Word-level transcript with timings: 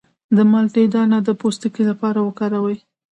د 0.35 0.37
مالټې 0.51 0.83
دانه 0.93 1.17
د 1.27 1.29
پوستکي 1.39 1.83
لپاره 1.89 2.19
وکاروئ 2.21 2.77